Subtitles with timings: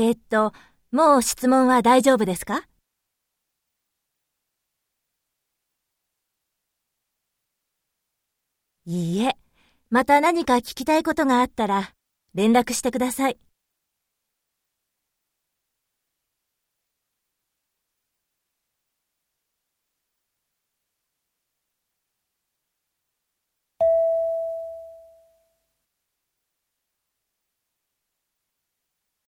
[0.00, 0.52] えー、っと、
[0.92, 2.68] もう質問は大丈夫ですか？
[8.86, 9.36] いいえ、
[9.90, 11.94] また何か聞きたいことがあったら
[12.32, 13.40] 連絡してください。